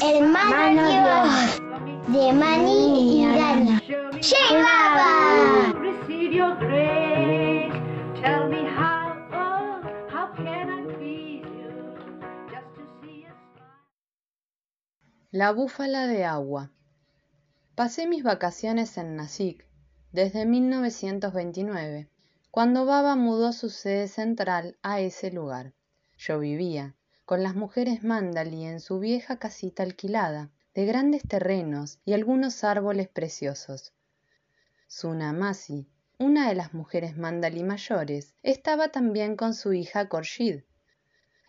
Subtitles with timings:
[0.00, 1.60] hermanos
[2.08, 3.80] de Mani y Dani.
[4.20, 5.72] ¡Llegaba!
[5.80, 7.72] receive your grace.
[8.20, 9.16] Tell me how,
[10.10, 11.96] how can I please you?
[12.50, 13.82] Just to see you smile.
[15.30, 16.70] La búfala de agua.
[17.74, 19.64] Pasé mis vacaciones en Nasik
[20.12, 22.08] desde 1929,
[22.50, 25.74] cuando Baba mudó su sede central a ese lugar.
[26.16, 26.96] Yo vivía
[27.28, 33.06] con las mujeres Mandali en su vieja casita alquilada, de grandes terrenos y algunos árboles
[33.06, 33.92] preciosos.
[34.86, 40.62] Sunamasi, una de las mujeres Mandali mayores, estaba también con su hija Khorshid.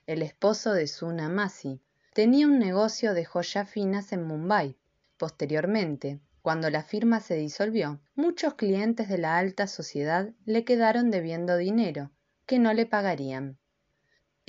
[0.05, 1.81] El esposo de Sunamasi
[2.13, 4.75] tenía un negocio de joyas finas en Mumbai.
[5.15, 11.55] Posteriormente, cuando la firma se disolvió, muchos clientes de la alta sociedad le quedaron debiendo
[11.55, 12.11] dinero,
[12.45, 13.58] que no le pagarían.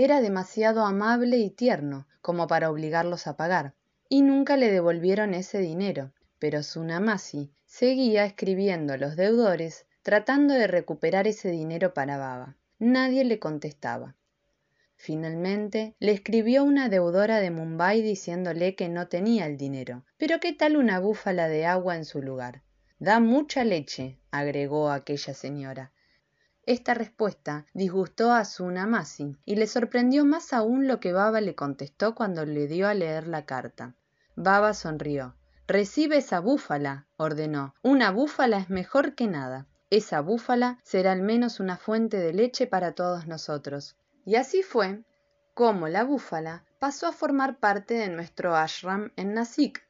[0.03, 3.75] Era demasiado amable y tierno como para obligarlos a pagar,
[4.09, 10.69] y nunca le devolvieron ese dinero, pero Tsunamasi seguía escribiendo a los deudores tratando de
[10.69, 12.57] recuperar ese dinero para Baba.
[12.79, 14.17] Nadie le contestaba.
[14.97, 20.55] Finalmente le escribió una deudora de Mumbai diciéndole que no tenía el dinero, pero qué
[20.55, 22.63] tal una búfala de agua en su lugar.
[23.01, 25.93] Da mucha leche, agregó aquella señora.
[26.67, 32.15] Esta respuesta disgustó a Tsunamasi y le sorprendió más aún lo que Baba le contestó
[32.15, 33.95] cuando le dio a leer la carta.
[34.37, 35.35] Baba sonrió.
[35.67, 37.75] Recibe esa búfala, ordenó.
[37.83, 39.67] Una búfala es mejor que nada.
[39.91, 43.97] Esa búfala será al menos una fuente de leche para todos nosotros.
[44.25, 45.03] Y así fue
[45.55, 49.83] como la búfala pasó a formar parte de nuestro ashram en Nasik.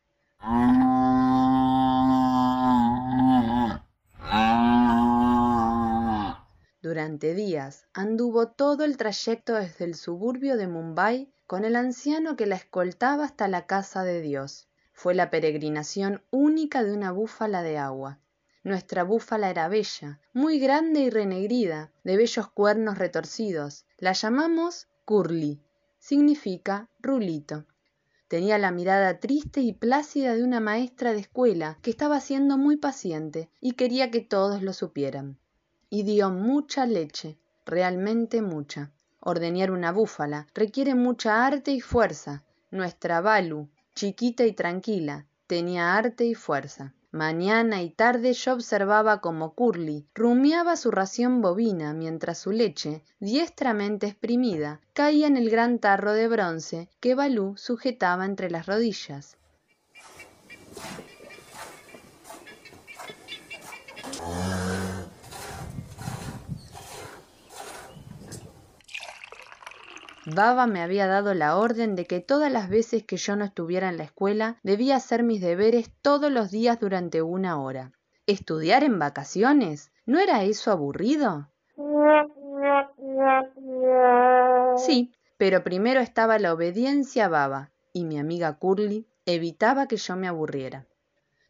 [6.91, 12.47] Durante días anduvo todo el trayecto desde el suburbio de Mumbai con el anciano que
[12.47, 14.69] la escoltaba hasta la casa de Dios.
[14.93, 18.19] Fue la peregrinación única de una búfala de agua.
[18.65, 23.87] Nuestra búfala era bella, muy grande y renegrida, de bellos cuernos retorcidos.
[23.97, 25.63] La llamamos Curly,
[26.01, 27.67] significa rulito.
[28.27, 32.79] Tenía la mirada triste y plácida de una maestra de escuela que estaba siendo muy
[32.79, 35.39] paciente y quería que todos lo supieran.
[35.91, 37.37] Y dio mucha leche,
[37.67, 38.93] realmente mucha.
[39.19, 42.45] Ordeñar una búfala requiere mucha arte y fuerza.
[42.71, 46.95] Nuestra Balu, chiquita y tranquila, tenía arte y fuerza.
[47.11, 54.07] Mañana y tarde yo observaba cómo Curly rumiaba su ración bovina mientras su leche, diestramente
[54.07, 59.37] exprimida, caía en el gran tarro de bronce que Balú sujetaba entre las rodillas.
[70.27, 73.89] Baba me había dado la orden de que todas las veces que yo no estuviera
[73.89, 77.93] en la escuela debía hacer mis deberes todos los días durante una hora.
[78.27, 79.93] ¿Estudiar en vacaciones?
[80.05, 81.49] ¿No era eso aburrido?
[84.77, 90.17] Sí, pero primero estaba la obediencia a Baba, y mi amiga Curly evitaba que yo
[90.17, 90.87] me aburriera.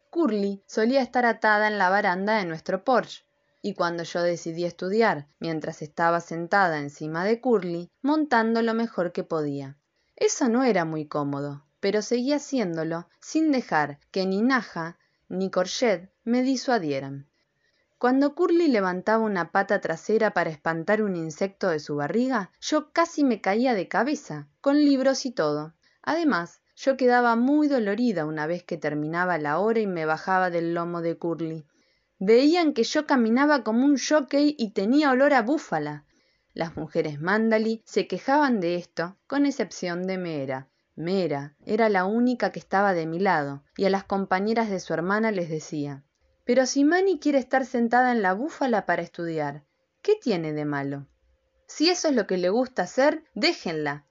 [0.09, 3.25] Curly solía estar atada en la baranda de nuestro porche,
[3.61, 9.23] y cuando yo decidí estudiar, mientras estaba sentada encima de Curly, montando lo mejor que
[9.23, 9.77] podía.
[10.15, 14.97] Eso no era muy cómodo, pero seguía haciéndolo sin dejar que ni Naja
[15.29, 17.27] ni Corchet me disuadieran.
[17.97, 23.23] Cuando Curly levantaba una pata trasera para espantar un insecto de su barriga, yo casi
[23.23, 25.75] me caía de cabeza, con libros y todo.
[26.01, 30.73] Además, yo quedaba muy dolorida una vez que terminaba la hora y me bajaba del
[30.73, 31.67] lomo de Curly.
[32.23, 36.05] Veían que yo caminaba como un jockey y tenía olor a búfala.
[36.53, 40.69] Las mujeres Mandali se quejaban de esto, con excepción de Mera.
[40.95, 44.93] Mera era la única que estaba de mi lado, y a las compañeras de su
[44.93, 46.03] hermana les decía
[46.45, 49.65] Pero si Mani quiere estar sentada en la búfala para estudiar,
[50.03, 51.07] ¿qué tiene de malo?
[51.65, 54.05] Si eso es lo que le gusta hacer, déjenla.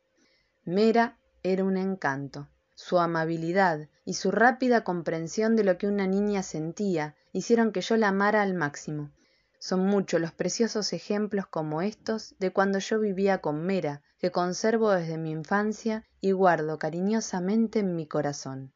[0.65, 2.49] Mera era un encanto.
[2.83, 7.99] Su amabilidad y su rápida comprensión de lo que una niña sentía hicieron que yo
[7.99, 9.11] la amara al máximo.
[9.59, 14.93] Son muchos los preciosos ejemplos como estos de cuando yo vivía con Mera, que conservo
[14.93, 18.73] desde mi infancia y guardo cariñosamente en mi corazón.